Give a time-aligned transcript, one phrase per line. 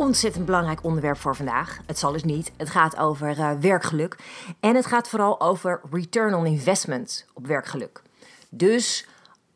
[0.00, 1.78] ontzettend belangrijk onderwerp voor vandaag.
[1.86, 2.52] Het zal dus niet.
[2.56, 4.16] Het gaat over uh, werkgeluk.
[4.60, 8.02] En het gaat vooral over return on investment op werkgeluk.
[8.48, 9.08] Dus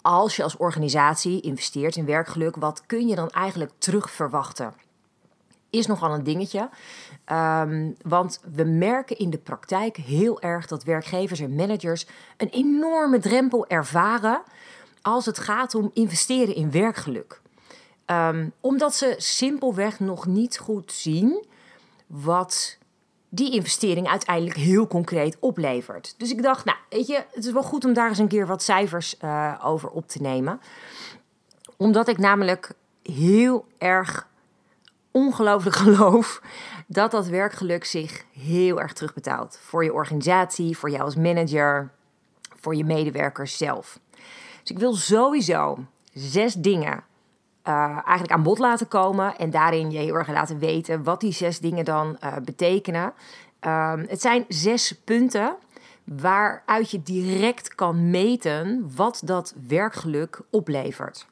[0.02, 4.74] als je als organisatie investeert in werkgeluk, wat kun je dan eigenlijk terug verwachten?
[5.70, 6.68] Is nogal een dingetje.
[7.32, 13.18] Um, want we merken in de praktijk heel erg dat werkgevers en managers een enorme
[13.18, 14.42] drempel ervaren
[15.02, 17.42] als het gaat om investeren in werkgeluk.
[18.06, 21.46] Um, omdat ze simpelweg nog niet goed zien
[22.06, 22.78] wat
[23.28, 26.14] die investering uiteindelijk heel concreet oplevert.
[26.18, 28.46] Dus ik dacht, nou, weet je, het is wel goed om daar eens een keer
[28.46, 30.60] wat cijfers uh, over op te nemen.
[31.76, 34.28] Omdat ik namelijk heel erg
[35.10, 36.42] ongelooflijk geloof
[36.86, 39.58] dat dat werkgeluk zich heel erg terugbetaalt.
[39.62, 41.90] Voor je organisatie, voor jou als manager,
[42.60, 43.98] voor je medewerkers zelf.
[44.60, 47.04] Dus ik wil sowieso zes dingen
[47.68, 49.36] uh, eigenlijk aan bod laten komen.
[49.38, 53.12] En daarin je heel erg laten weten wat die zes dingen dan uh, betekenen.
[53.60, 55.56] Um, het zijn zes punten
[56.04, 61.26] waaruit je direct kan meten wat dat werkgeluk oplevert.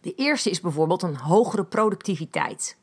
[0.00, 2.76] De eerste is bijvoorbeeld een hogere productiviteit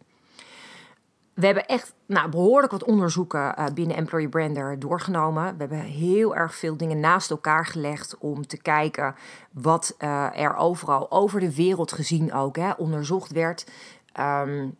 [1.39, 5.43] we hebben echt nou, behoorlijk wat onderzoeken uh, binnen Employer Brander doorgenomen.
[5.43, 9.15] We hebben heel erg veel dingen naast elkaar gelegd om te kijken
[9.51, 13.65] wat uh, er overal over de wereld gezien ook hè, onderzocht werd.
[14.19, 14.75] Um,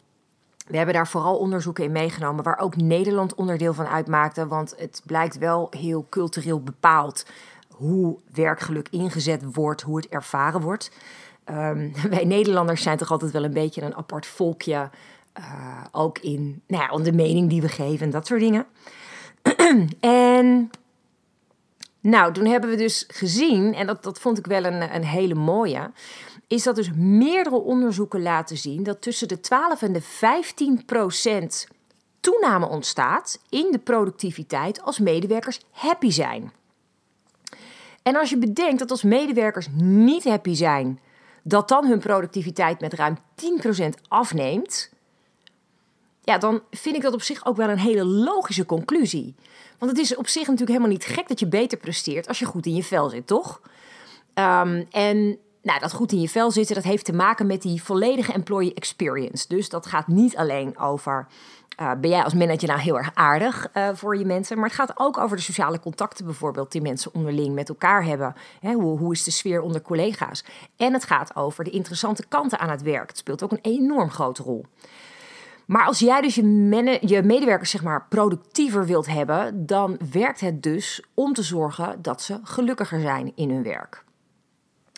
[0.68, 4.48] we hebben daar vooral onderzoeken in meegenomen waar ook Nederland onderdeel van uitmaakte.
[4.48, 7.26] Want het blijkt wel heel cultureel bepaald
[7.70, 10.92] hoe werkgeluk ingezet wordt, hoe het ervaren wordt.
[11.46, 14.90] Um, wij Nederlanders zijn toch altijd wel een beetje een apart volkje
[15.38, 18.66] uh, ook in nou ja, de mening die we geven en dat soort dingen.
[20.00, 20.70] en
[22.02, 25.36] nou, toen hebben we dus gezien, en dat, dat vond ik wel een, een hele
[25.36, 25.92] mooie,
[26.48, 31.68] is dat dus meerdere onderzoeken laten zien dat tussen de 12 en de 15 procent
[32.20, 36.52] toename ontstaat in de productiviteit als medewerkers happy zijn.
[38.04, 41.00] En als je bedenkt dat als medewerkers niet happy zijn,
[41.44, 43.18] dat dan hun productiviteit met ruim
[43.86, 44.92] 10% afneemt,
[46.30, 49.36] ja, dan vind ik dat op zich ook wel een hele logische conclusie.
[49.78, 52.46] Want het is op zich natuurlijk helemaal niet gek dat je beter presteert als je
[52.46, 53.62] goed in je vel zit, toch?
[54.34, 57.84] Um, en nou, dat goed in je vel zitten, dat heeft te maken met die
[57.84, 59.48] volledige employee experience.
[59.48, 61.28] Dus dat gaat niet alleen over.
[61.82, 64.58] Uh, ben jij als manager nou heel erg aardig uh, voor je mensen?
[64.58, 68.36] Maar het gaat ook over de sociale contacten bijvoorbeeld die mensen onderling met elkaar hebben.
[68.60, 70.44] Hè, hoe, hoe is de sfeer onder collega's?
[70.78, 73.08] En het gaat over de interessante kanten aan het werk.
[73.08, 74.66] Het speelt ook een enorm grote rol.
[75.70, 80.64] Maar als jij dus je, je medewerkers zeg maar productiever wilt hebben, dan werkt het
[80.64, 84.04] dus om te zorgen dat ze gelukkiger zijn in hun werk.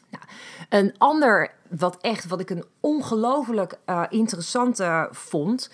[0.09, 0.23] Nou,
[0.69, 5.71] een ander wat echt, wat ik een ongelooflijk uh, interessante vond,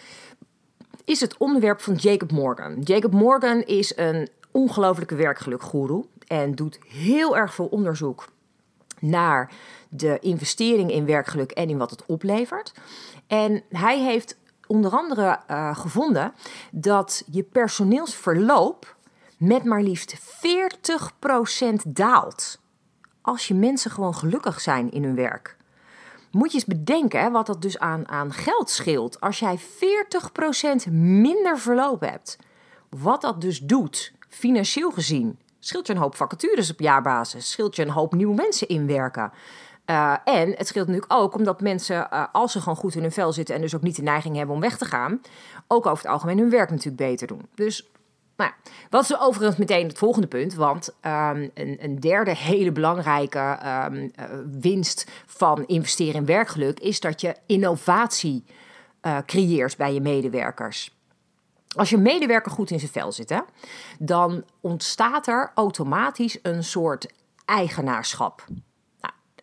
[1.05, 2.81] is het onderwerp van Jacob Morgan.
[2.81, 8.27] Jacob Morgan is een ongelofelijke werkgelukgoeroe en doet heel erg veel onderzoek
[8.99, 9.51] naar
[9.89, 12.73] de investering in werkgeluk en in wat het oplevert.
[13.27, 16.33] En hij heeft onder andere uh, gevonden
[16.71, 18.95] dat je personeelsverloop
[19.37, 22.59] met maar liefst 40% daalt.
[23.21, 25.57] Als je mensen gewoon gelukkig zijn in hun werk.
[26.31, 29.19] Moet je eens bedenken hè, wat dat dus aan, aan geld scheelt.
[29.21, 29.59] Als jij
[30.87, 32.37] 40% minder verloop hebt.
[32.89, 35.39] Wat dat dus doet, financieel gezien.
[35.59, 37.51] Scheelt je een hoop vacatures op jaarbasis.
[37.51, 39.31] Scheelt je een hoop nieuwe mensen inwerken.
[39.89, 43.11] Uh, en het scheelt natuurlijk ook omdat mensen, uh, als ze gewoon goed in hun
[43.11, 45.21] vel zitten en dus ook niet de neiging hebben om weg te gaan,
[45.67, 47.47] ook over het algemeen hun werk natuurlijk beter doen.
[47.55, 47.89] Dus,
[48.35, 48.51] nou
[48.89, 50.53] wat is overigens meteen het volgende punt?
[50.53, 54.25] Want um, een, een, derde hele belangrijke um, uh,
[54.59, 58.43] winst van investeren in werkgeluk is dat je innovatie
[59.25, 60.97] creëert bij je medewerkers.
[61.75, 63.41] Als je medewerker goed in zijn vel zit,
[63.99, 67.13] dan ontstaat er automatisch een soort
[67.45, 68.45] eigenaarschap.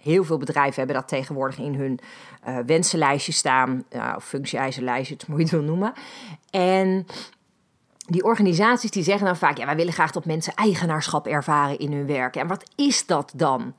[0.05, 1.99] Heel veel bedrijven hebben dat tegenwoordig in hun
[2.49, 5.93] uh, wensenlijstje staan, uh, of functie-eisenlijstje, moet je het wil noemen.
[6.51, 7.07] En
[8.07, 11.93] die organisaties die zeggen dan vaak, ja, wij willen graag dat mensen eigenaarschap ervaren in
[11.93, 12.37] hun werk.
[12.37, 13.75] En wat is dat dan?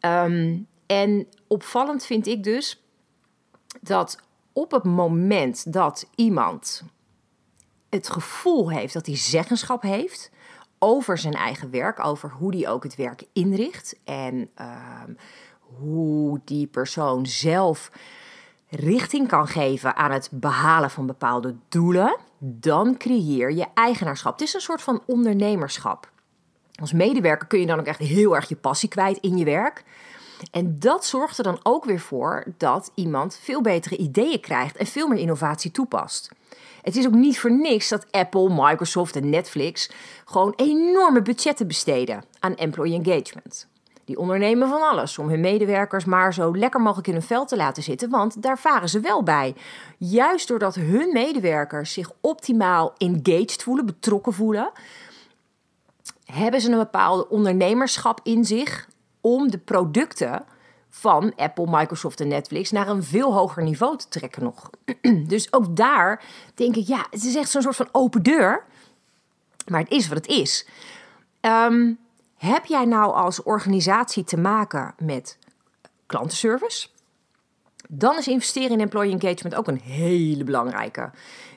[0.00, 2.82] Um, en opvallend vind ik dus
[3.80, 4.18] dat
[4.52, 6.82] op het moment dat iemand
[7.88, 10.30] het gevoel heeft dat hij zeggenschap heeft
[10.78, 15.14] over zijn eigen werk, over hoe hij ook het werk inricht en ehm,
[15.78, 17.90] hoe die persoon zelf
[18.68, 24.32] richting kan geven aan het behalen van bepaalde doelen, dan creëer je eigenaarschap.
[24.32, 26.12] Het is een soort van ondernemerschap.
[26.80, 29.84] Als medewerker kun je dan ook echt heel erg je passie kwijt in je werk.
[30.50, 34.86] En dat zorgt er dan ook weer voor dat iemand veel betere ideeën krijgt en
[34.86, 36.30] veel meer innovatie toepast.
[36.82, 39.90] Het is ook niet voor niks dat Apple, Microsoft en Netflix
[40.24, 43.68] gewoon enorme budgetten besteden aan employee engagement.
[44.04, 47.56] Die ondernemen van alles om hun medewerkers maar zo lekker mogelijk in hun vel te
[47.56, 49.54] laten zitten, want daar varen ze wel bij.
[49.98, 54.70] Juist doordat hun medewerkers zich optimaal engaged voelen, betrokken voelen,
[56.24, 58.88] hebben ze een bepaalde ondernemerschap in zich
[59.20, 60.44] om de producten
[60.88, 64.70] van Apple, Microsoft en Netflix naar een veel hoger niveau te trekken nog.
[65.34, 66.24] dus ook daar
[66.54, 68.64] denk ik, ja, het is echt zo'n soort van open deur.
[69.66, 70.66] Maar het is wat het is.
[71.40, 71.92] Ehm,
[72.44, 75.38] heb jij nou als organisatie te maken met
[76.06, 76.88] klantenservice?
[77.88, 81.10] Dan is investeren in employee engagement ook een hele belangrijke.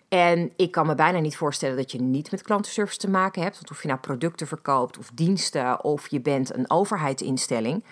[0.08, 3.56] En ik kan me bijna niet voorstellen dat je niet met klantenservice te maken hebt.
[3.56, 7.84] Want of je nou producten verkoopt of diensten of je bent een overheidsinstelling.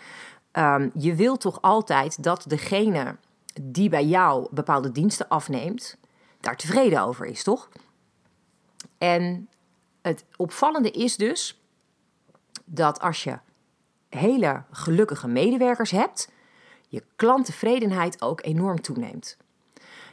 [0.51, 3.15] Um, je wilt toch altijd dat degene
[3.61, 5.97] die bij jou bepaalde diensten afneemt,
[6.39, 7.69] daar tevreden over is, toch?
[8.97, 9.49] En
[10.01, 11.64] het opvallende is dus
[12.65, 13.39] dat als je
[14.09, 16.29] hele gelukkige medewerkers hebt,
[16.87, 19.37] je klanttevredenheid ook enorm toeneemt.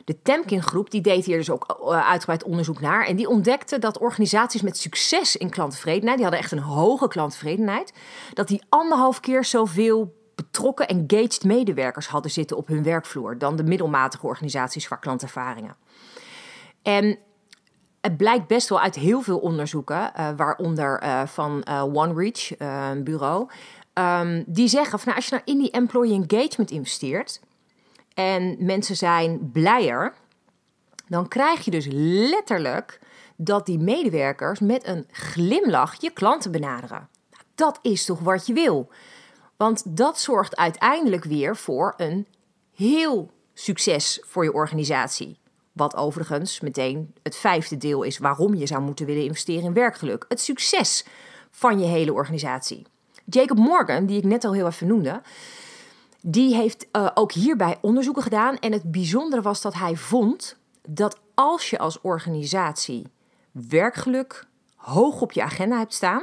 [0.05, 3.07] De Temkin groep die deed hier dus ook eh, uitgebreid onderzoek naar.
[3.07, 7.93] En die ontdekte dat organisaties met succes in klanttevredenheid, die hadden echt een hoge klanttevredenheid,
[8.35, 13.65] dat die anderhalf keer zoveel betrokken, engaged medewerkers hadden zitten op hun werkvloer dan de
[13.65, 15.77] middelmatige organisaties qua klantervaringen.
[16.83, 17.19] En
[18.03, 22.51] het blijkt best wel uit heel veel onderzoeken, uh, waaronder uh, van uh, OneReach,
[23.03, 23.49] bureau,
[23.95, 27.41] um, die zeggen van nou, als je nou in die employee engagement investeert
[28.15, 30.15] en mensen zijn blijer,
[31.09, 31.87] dan krijg je dus
[32.31, 33.01] letterlijk
[33.37, 37.09] dat die medewerkers met een glimlach je klanten benaderen.
[37.31, 38.91] Nou, dat is toch wat je wil?
[39.57, 42.27] Want dat zorgt uiteindelijk weer voor een
[42.75, 45.39] heel succes voor je organisatie.
[45.73, 50.25] Wat overigens meteen het vijfde deel is waarom je zou moeten willen investeren in werkgeluk.
[50.29, 51.05] Het succes
[51.51, 52.87] van je hele organisatie.
[53.25, 55.23] Jacob Morgan, die ik net al heel even noemde,
[56.21, 58.59] die heeft uh, ook hierbij onderzoeken gedaan.
[58.59, 60.57] En het bijzondere was dat hij vond
[60.89, 63.07] dat als je als organisatie
[63.51, 64.47] werkgeluk
[64.77, 66.23] hoog op je agenda hebt staan,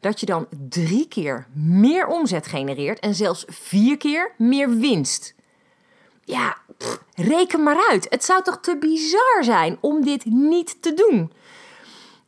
[0.00, 5.34] dat je dan drie keer meer omzet genereert en zelfs vier keer meer winst.
[6.24, 6.56] Ja,
[7.14, 8.06] reken maar uit.
[8.10, 11.32] Het zou toch te bizar zijn om dit niet te doen.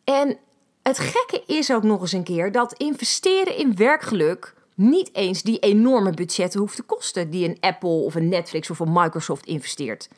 [0.05, 0.39] En
[0.83, 5.59] het gekke is ook nog eens een keer dat investeren in werkgeluk niet eens die
[5.59, 10.09] enorme budgetten hoeft te kosten die een Apple of een Netflix of een Microsoft investeert.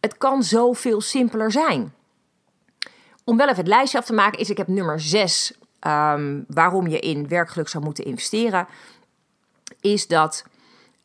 [0.00, 1.94] Het kan zoveel simpeler zijn.
[3.24, 5.52] Om wel even het lijstje af te maken, is ik heb nummer 6
[5.86, 8.66] um, waarom je in werkgeluk zou moeten investeren,
[9.80, 10.44] is dat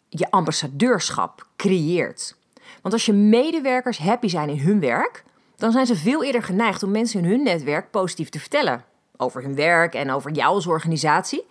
[0.09, 2.35] je ambassadeurschap creëert.
[2.81, 5.23] Want als je medewerkers happy zijn in hun werk,
[5.55, 8.85] dan zijn ze veel eerder geneigd om mensen in hun netwerk positief te vertellen
[9.17, 11.45] over hun werk en over jou als organisatie.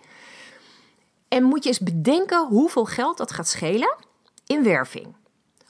[1.27, 3.95] En moet je eens bedenken hoeveel geld dat gaat schelen
[4.45, 5.15] in werving.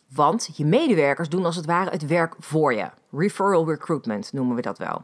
[0.07, 2.89] Want je medewerkers doen als het ware het werk voor je.
[3.11, 5.01] Referral recruitment noemen we dat wel.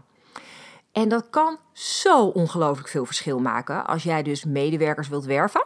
[0.92, 5.66] En dat kan zo ongelooflijk veel verschil maken als jij dus medewerkers wilt werven.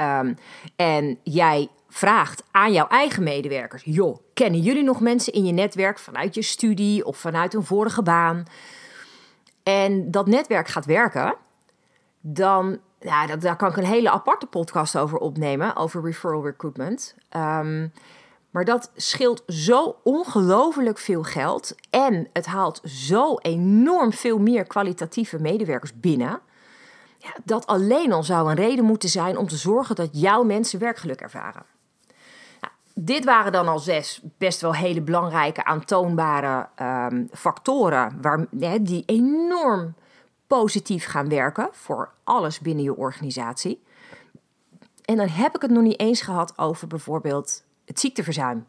[0.00, 0.36] Um,
[0.76, 5.98] en jij vraagt aan jouw eigen medewerkers: joh, kennen jullie nog mensen in je netwerk
[5.98, 8.44] vanuit je studie of vanuit een vorige baan?
[9.62, 11.34] En dat netwerk gaat werken,
[12.20, 17.14] dan, ja, dat, daar kan ik een hele aparte podcast over opnemen, over referral recruitment.
[17.36, 17.92] Um,
[18.50, 21.74] maar dat scheelt zo ongelooflijk veel geld.
[21.90, 26.40] En het haalt zo enorm veel meer kwalitatieve medewerkers binnen.
[27.18, 30.78] Ja, dat alleen al zou een reden moeten zijn om te zorgen dat jouw mensen
[30.78, 31.71] werkgeluk ervaren.
[32.94, 38.46] Dit waren dan al zes best wel hele belangrijke aantoonbare um, factoren waar,
[38.80, 39.94] die enorm
[40.46, 43.82] positief gaan werken voor alles binnen je organisatie.
[45.04, 48.66] En dan heb ik het nog niet eens gehad over bijvoorbeeld het ziekteverzuim.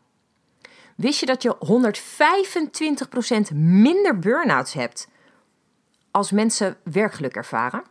[0.95, 1.55] Wist je dat je
[3.51, 5.07] 125% minder burn-outs hebt
[6.11, 7.83] als mensen werkgeluk ervaren?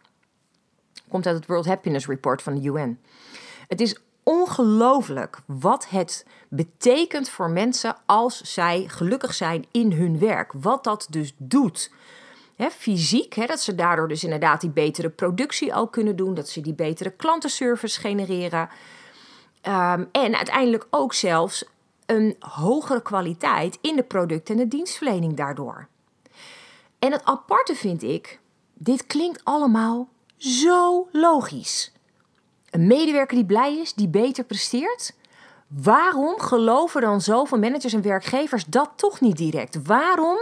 [1.09, 3.01] Komt uit het World Happiness Report van de UN.
[3.69, 10.53] Het is ongelooflijk wat het betekent voor mensen als zij gelukkig zijn in hun werk.
[10.53, 11.91] Wat dat dus doet.
[12.71, 16.75] fysiek, dat ze daardoor dus inderdaad die betere productie ook kunnen doen, dat ze die
[16.75, 18.69] betere klantenservice genereren.
[19.61, 21.65] Ehm, en uiteindelijk ook zelfs
[22.07, 25.89] een hogere kwaliteit in de product- en de dienstverlening daardoor.
[26.99, 28.41] En het aparte vind ik,
[28.75, 31.93] dit klinkt allemaal zo logisch.
[32.73, 35.15] Een medewerker die blij is, die beter presteert.
[35.69, 39.87] Waarom geloven dan zoveel managers en werkgevers dat toch niet direct?
[39.87, 40.39] Waarom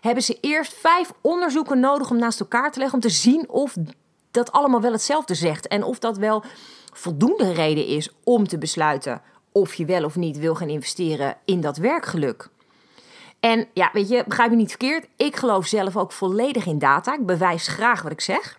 [0.00, 3.76] hebben ze eerst vijf onderzoeken nodig om naast elkaar te leggen om te zien of
[4.30, 6.42] dat allemaal wel hetzelfde zegt en of dat wel
[6.92, 11.60] voldoende reden is om te besluiten of je wel of niet wil gaan investeren in
[11.60, 12.48] dat werkgeluk?
[13.40, 15.06] En ja, weet je, begrijp me niet verkeerd.
[15.16, 17.14] Ik geloof zelf ook volledig in data.
[17.14, 18.58] Ik bewijs graag wat ik zeg.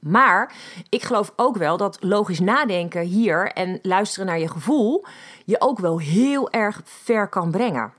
[0.00, 0.54] Maar
[0.88, 5.04] ik geloof ook wel dat logisch nadenken hier en luisteren naar je gevoel
[5.44, 7.92] je ook wel heel erg ver kan brengen.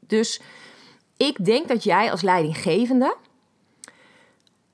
[0.00, 0.40] Dus
[1.16, 3.16] ik denk dat jij als leidinggevende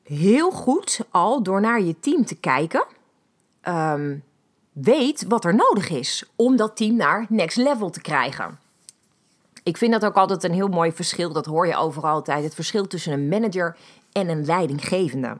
[0.02, 2.84] heel goed al door naar je team te kijken,
[3.60, 4.16] ehm,
[4.72, 8.58] weet wat er nodig is om dat team naar next level te krijgen.
[9.62, 11.32] Ik vind dat ook altijd een heel mooi verschil.
[11.32, 12.44] Dat hoor je overal altijd.
[12.44, 13.76] Het verschil tussen een manager
[14.12, 15.38] en een leidinggevende.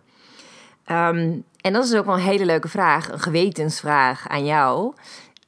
[0.91, 4.95] Ehm, en dat is ook wel een hele leuke vraag, een gewetensvraag aan jou.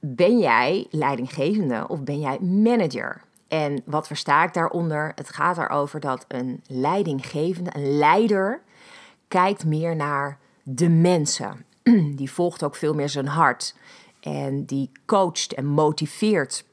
[0.01, 3.21] Ben jij leidinggevende of ben jij manager?
[3.49, 5.13] En wat versta ik daaronder?
[5.15, 8.63] Het gaat erover dat een leidinggevende, een leider,
[9.29, 11.65] kijkt meer naar de mensen.
[12.17, 13.75] Die volgt ook veel meer zijn hart.
[14.21, 16.65] En die coacht en motiveert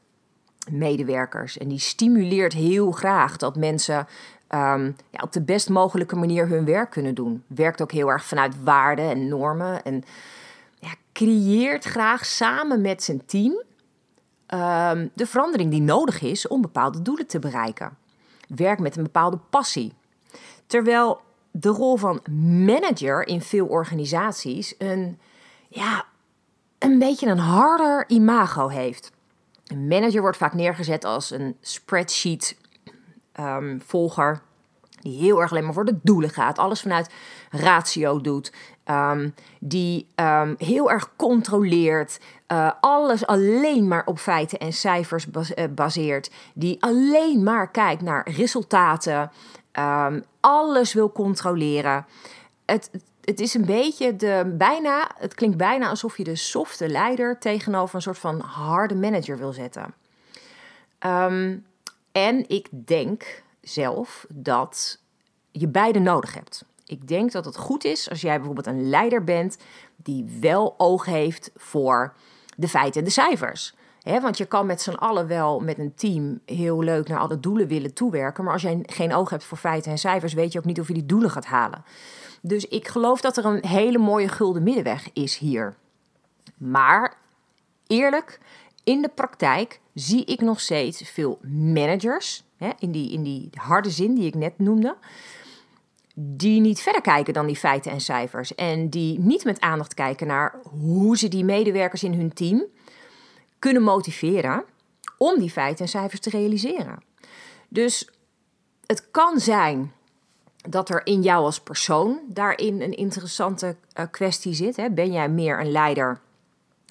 [0.71, 1.57] medewerkers.
[1.57, 4.07] En die stimuleert heel graag dat mensen
[4.49, 7.43] um, ja, op de best mogelijke manier hun werk kunnen doen.
[7.47, 9.83] Werkt ook heel erg vanuit waarden en normen.
[9.83, 10.03] En
[10.79, 13.63] ja, creëert graag samen met zijn team
[14.53, 17.97] um, de verandering die nodig is om bepaalde doelen te bereiken.
[18.47, 19.93] Werkt met een bepaalde passie.
[20.65, 22.21] Terwijl de rol van
[22.65, 25.19] manager in veel organisaties een,
[25.67, 26.05] ja,
[26.77, 29.11] een beetje een harder imago heeft.
[29.67, 32.57] Een manager wordt vaak neergezet als een spreadsheet
[33.39, 34.41] um, volger.
[34.99, 36.57] Die heel erg alleen maar voor de doelen gaat.
[36.57, 37.09] Alles vanuit
[37.49, 38.53] ratio doet.
[38.85, 42.19] Um, die um, heel erg controleert.
[42.47, 46.31] Uh, alles alleen maar op feiten en cijfers uh, baseert.
[46.53, 49.31] Die alleen maar kijkt naar resultaten.
[50.39, 52.05] alles wil controleren.
[52.65, 52.89] Het,
[53.21, 55.11] het is een beetje de bijna.
[55.17, 59.53] Het klinkt bijna alsof je de softe leider tegenover een soort van harde manager wil
[59.53, 59.93] zetten.
[62.11, 64.99] En ik denk zelf dat
[65.51, 66.65] je beide nodig hebt.
[66.85, 69.57] Ik denk dat het goed is als jij bijvoorbeeld een leider bent
[69.95, 72.13] die wel oog heeft voor
[72.55, 73.75] de feiten en de cijfers.
[74.03, 77.67] want je kan met z'n allen wel met een team heel leuk naar alle doelen
[77.67, 78.43] willen toewerken.
[78.43, 80.87] Maar als jij geen oog hebt voor feiten en cijfers, weet je ook niet of
[80.87, 81.83] je die doelen gaat halen.
[82.41, 85.75] Dus ik geloof dat er een hele mooie gulden middenweg is hier.
[86.57, 87.17] Maar
[87.87, 88.39] eerlijk,
[88.89, 93.89] in de praktijk zie ik nog steeds veel managers, hè, in, die, in die harde
[93.89, 94.97] zin die ik net noemde,
[96.15, 98.55] die niet verder kijken dan die feiten en cijfers.
[98.55, 102.63] En die niet met aandacht kijken naar hoe ze die medewerkers in hun team
[103.59, 104.63] kunnen motiveren
[105.17, 107.03] om die feiten en cijfers te realiseren.
[107.67, 108.09] Dus
[108.85, 109.91] het kan zijn
[110.69, 114.75] dat er in jou als persoon daarin een interessante uh, kwestie zit.
[114.75, 114.89] Hè?
[114.89, 116.19] Ben jij meer een leider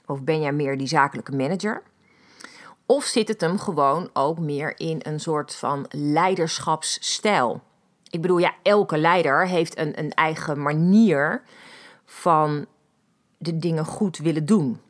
[0.07, 1.83] of ben jij meer die zakelijke manager?
[2.91, 7.61] Of zit het hem gewoon ook meer in een soort van leiderschapsstijl?
[8.11, 11.43] Ik bedoel, ja, elke leider heeft een, een eigen manier
[12.05, 12.67] van
[13.39, 14.81] de dingen goed willen doen.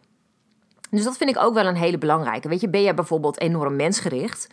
[0.90, 2.48] Dus dat vind ik ook wel een hele belangrijke.
[2.48, 4.48] Weet je, ben jij bijvoorbeeld enorm mensgericht?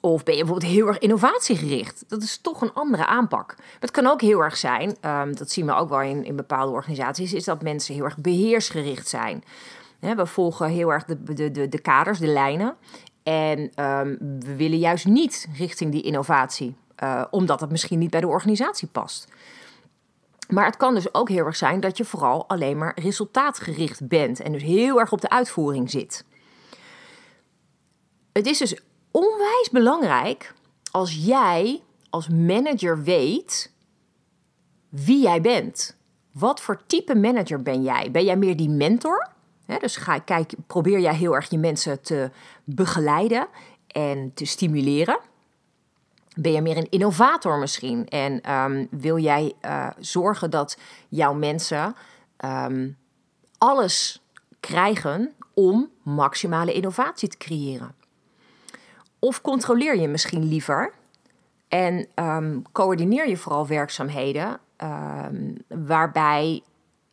[0.00, 2.04] Of ben je bijvoorbeeld heel erg innovatiegericht?
[2.08, 3.56] Dat is toch een andere aanpak.
[3.80, 6.72] Het kan ook heel erg zijn, um, dat zien we ook wel in, in bepaalde
[6.72, 9.44] organisaties, is dat mensen heel erg beheersgericht zijn
[10.02, 12.76] we volgen heel erg de, de, de, de kaders, de lijnen.
[13.22, 18.20] En ehm, we willen juist niet richting die innovatie, uh, omdat het misschien niet bij
[18.20, 19.28] de organisatie past.
[20.48, 24.40] Maar het kan dus ook heel erg zijn dat je vooral alleen maar resultaatgericht bent
[24.40, 26.24] en dus heel erg op de uitvoering zit.
[28.32, 28.80] Het is dus
[29.10, 30.54] onwijs belangrijk
[30.90, 33.72] als jij als manager weet
[34.88, 35.96] wie jij bent.
[36.32, 38.10] Wat voor type manager ben jij?
[38.10, 39.31] Ben jij meer die mentor?
[39.80, 42.30] Dus ga, kijk, probeer jij heel erg je mensen te
[42.64, 43.48] begeleiden
[43.86, 45.18] en te stimuleren.
[46.36, 48.08] Ben je meer een innovator misschien?
[48.08, 51.94] En ehm, wil jij uh, zorgen dat jouw mensen
[52.44, 52.96] um,
[53.58, 54.22] alles
[54.60, 57.94] krijgen om maximale innovatie te creëren?
[59.18, 60.92] Of controleer je misschien liever
[61.68, 66.62] en ehm, coördineer je vooral werkzaamheden ehm, waarbij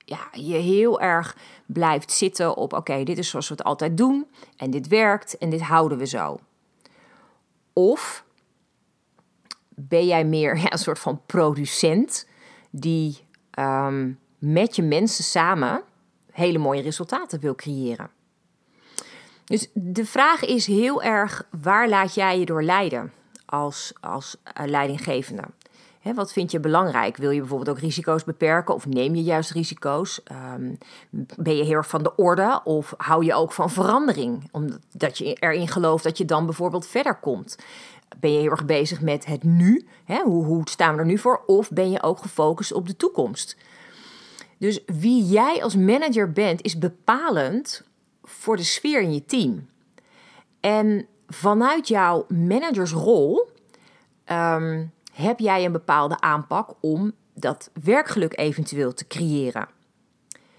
[0.10, 4.28] ja, je heel erg blijft zitten op: oké, dit is zoals we het altijd doen
[4.58, 6.39] en dit werkt en dit houden we zo.
[7.74, 8.25] Of
[9.70, 12.28] ben jij meer ja, een soort van producent
[12.70, 13.18] die
[13.51, 15.84] ehm, met je mensen samen
[16.32, 18.10] hele mooie resultaten wil creëren?
[19.46, 23.13] Dus de vraag is heel erg: waar laat jij je door leiden
[23.46, 24.68] als, als uh,
[26.01, 27.18] wat vind je belangrijk?
[27.18, 30.22] Wil je bijvoorbeeld ook risico's beperken of neem je juist risico's?
[30.32, 30.77] Um,
[31.38, 34.50] ben je heel erg van de orde of hou je ook van verandering?
[34.51, 37.58] Omdat je erin gelooft dat je dan bijvoorbeeld verder komt.
[38.20, 39.88] Ben je heel erg bezig met het nu?
[40.24, 41.44] hoe, hoe staan we er nu voor?
[41.46, 43.58] Of ben je ook gefocust op de toekomst?
[44.58, 47.84] Dus wie jij als manager bent, is bepalend
[48.24, 49.70] voor de sfeer in je team.
[50.60, 53.50] En vanuit jouw managersrol
[54.32, 59.68] um, heb jij een bepaalde aanpak om dat werkgeluk eventueel te creëren.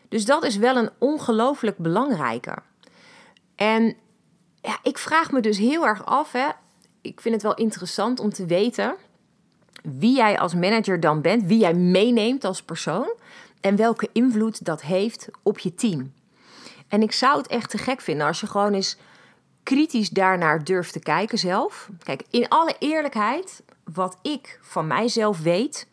[0.08, 2.56] Dus dat is wel een ongelooflijk belangrijke.
[3.54, 3.94] En
[4.60, 6.48] ja, ik vraag me dus heel erg af, hè,
[7.00, 8.96] ik vind het wel interessant om te weten
[9.82, 13.12] wie jij als manager dan bent, wie jij meeneemt als persoon
[13.60, 16.12] en welke invloed dat heeft op je team.
[16.88, 18.96] En ik zou het echt te gek vinden als je gewoon eens
[19.62, 21.88] kritisch daarnaar durft te kijken zelf.
[22.02, 25.88] Kijk, in alle eerlijkheid, wat ik van mijzelf weet,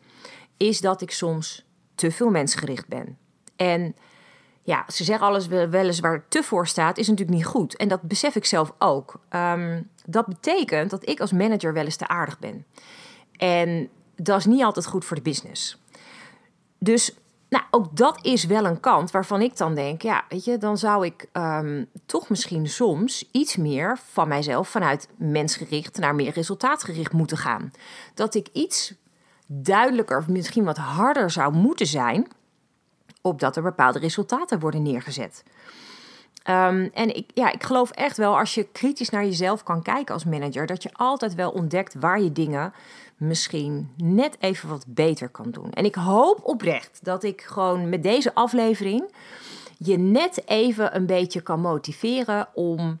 [0.56, 3.18] is dat ik soms te veel mensgericht ben.
[3.56, 3.96] En
[4.62, 7.76] ja, ze zeggen alles weliswaar te voor staat, is natuurlijk niet goed.
[7.76, 9.20] En dat besef ik zelf ook.
[9.28, 12.66] Ehm, dat betekent dat ik als manager wel eens te aardig ben.
[13.36, 15.82] En dat is niet altijd goed voor de business.
[16.78, 17.14] Dus
[17.48, 20.78] nou, ook dat is wel een kant waarvan ik dan denk, ja, weet je, dan
[20.78, 27.12] zou ik ehm, toch misschien soms iets meer van mijzelf vanuit mensgericht naar meer resultaatgericht
[27.12, 27.72] moeten gaan.
[28.14, 28.94] Dat ik iets
[29.46, 32.28] duidelijker, misschien wat harder zou moeten zijn,
[33.22, 35.42] opdat er bepaalde resultaten worden neergezet.
[36.42, 40.14] Ehm, en ik, ja, ik geloof echt wel, als je kritisch naar jezelf kan kijken
[40.14, 42.72] als manager, dat je altijd wel ontdekt waar je dingen
[43.18, 45.72] misschien net even wat beter kan doen.
[45.72, 49.10] En ik hoop oprecht dat ik gewoon met deze aflevering
[49.78, 52.98] je net even een beetje kan motiveren om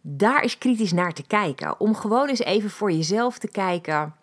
[0.00, 1.80] daar eens kritisch naar te kijken.
[1.80, 4.14] Om gewoon eens even voor jezelf te kijken: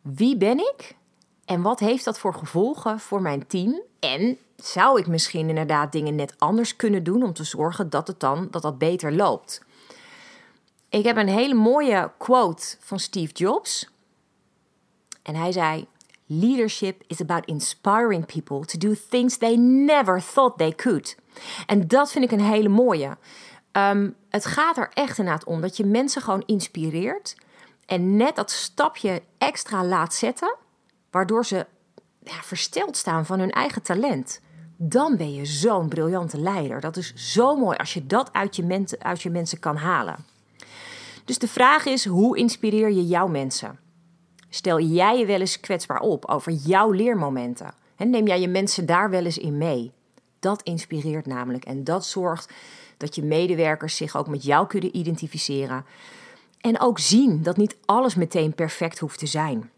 [0.00, 0.96] wie ben ik?
[1.44, 3.82] En wat heeft dat voor gevolgen voor mijn team?
[4.00, 8.20] En zou ik misschien inderdaad dingen net anders kunnen doen om te zorgen dat het
[8.20, 9.62] dan dat dat beter loopt?
[10.92, 13.90] Ik heb een hele mooie quote van Steve Jobs.
[15.22, 15.86] En hij zei:
[16.26, 21.16] Leadership is about inspiring people to do things they never thought they could.
[21.66, 23.16] En dat vind ik een hele mooie.
[23.72, 27.36] Ehm, het gaat er echt inderdaad om dat je mensen gewoon inspireert
[27.86, 30.56] en net dat stapje extra laat zetten,
[31.10, 31.66] waardoor ze
[32.22, 34.40] ja, versteld staan van hun eigen talent.
[34.76, 36.80] Dan ben je zo'n briljante leider.
[36.80, 40.31] Dat is zo mooi als je dat uit je, uit je mensen kan halen.
[41.32, 43.78] Dus de vraag is: hoe inspireer je jouw mensen?
[44.48, 47.74] Stel jij je wel eens kwetsbaar op over jouw leermomenten?
[47.96, 49.92] En neem jij je mensen daar wel eens in mee?
[50.38, 52.52] Dat inspireert namelijk en dat zorgt
[52.96, 55.84] dat je medewerkers zich ook met jou kunnen identificeren.
[56.60, 59.70] En ook zien dat niet alles meteen perfect hoeft te zijn.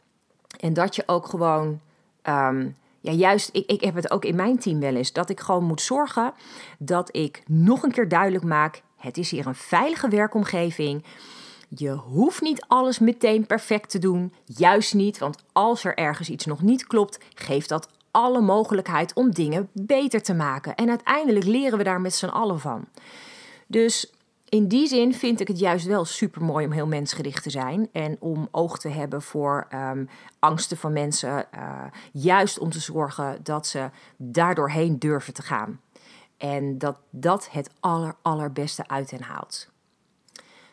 [0.60, 1.80] En dat je ook gewoon,
[2.22, 2.68] ehm,
[3.00, 5.64] ja, juist, ik, ik heb het ook in mijn team wel eens, dat ik gewoon
[5.64, 6.32] moet zorgen
[6.78, 11.04] dat ik nog een keer duidelijk maak: het is hier een veilige werkomgeving.
[11.76, 14.32] Je hoeft niet alles meteen perfect te doen.
[14.44, 19.30] Juist niet, want als er ergens iets nog niet klopt, geeft dat alle mogelijkheid om
[19.30, 20.74] dingen beter te maken.
[20.74, 22.84] En uiteindelijk leren we daar met z'n allen van.
[23.66, 24.12] Dus
[24.48, 27.88] in die zin vind ik het juist wel super mooi om heel mensgericht te zijn.
[27.92, 30.08] En om oog te hebben voor um,
[30.38, 31.46] angsten van mensen.
[31.54, 35.80] Uh, juist om te zorgen dat ze daardoorheen durven te gaan.
[36.36, 39.72] En dat dat het aller, allerbeste uit hen haalt.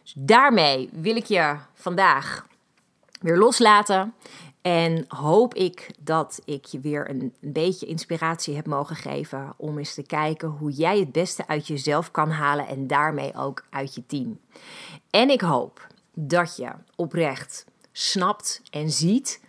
[0.04, 2.46] Dus daarmee wil ik je vandaag
[3.22, 4.14] weer loslaten.
[4.62, 9.78] En hoop ik dat ik je weer een, een, beetje inspiratie heb mogen geven om
[9.78, 13.96] eens te kijken hoe jij het beste uit jezelf kan halen en daarmee ook uit
[13.96, 14.40] je team.
[15.10, 19.42] En ik hoop dat je oprecht snapt en ziet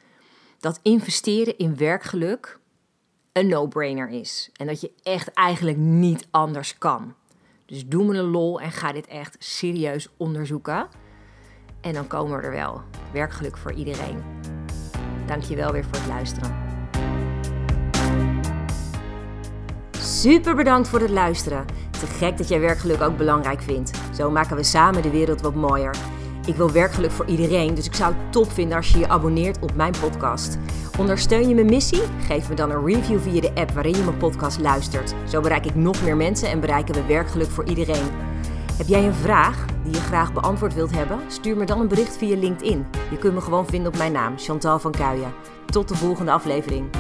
[0.61, 2.59] dat investeren in werkgeluk
[3.33, 4.51] een no-brainer is.
[4.57, 7.15] En dat je echt eigenlijk niet anders kan.
[7.73, 10.87] Dus doe me een lol en ga dit echt serieus onderzoeken.
[11.81, 12.81] En dan komen we er wel.
[13.13, 14.23] Werkgeluk voor iedereen.
[15.27, 16.57] Dank je wel weer voor het luisteren.
[19.91, 21.65] Super bedankt voor het luisteren.
[21.91, 23.91] Te gek dat jij werkgeluk ook belangrijk vindt.
[24.15, 25.97] Zo maken we samen de wereld wat mooier.
[26.47, 29.59] Ik wil werkgeluk voor iedereen, dus ik zou het top vinden als je je abonneert
[29.63, 30.59] op mijn podcast.
[30.99, 32.03] Ondersteun je mijn missie?
[32.27, 35.15] Geef me dan een review via de app waarin je mijn podcast luistert.
[35.29, 38.11] Zo bereik ik nog meer mensen en bereiken we werkgeluk voor iedereen.
[38.77, 41.19] Heb jij een vraag die je graag beantwoord wilt hebben?
[41.27, 42.87] Stuur me dan een bericht via LinkedIn.
[43.11, 45.33] Je kunt me gewoon vinden op mijn naam, Chantal van Kuijen.
[45.67, 46.91] Tot de volgende aflevering.